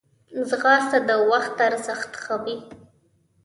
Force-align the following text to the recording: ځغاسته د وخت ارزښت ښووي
ځغاسته 0.49 0.97
د 1.07 1.09
وخت 1.29 1.55
ارزښت 1.67 2.11
ښووي 2.23 2.57